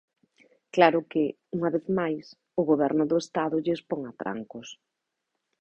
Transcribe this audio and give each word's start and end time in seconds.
Claro 0.75 0.99
que, 1.11 1.23
unha 1.55 1.69
vez 1.75 1.85
máis, 1.99 2.25
o 2.59 2.61
Goberno 2.69 3.03
do 3.11 3.17
Estado 3.23 3.55
lles 3.65 3.81
pon 3.89 4.01
atrancos. 4.11 4.67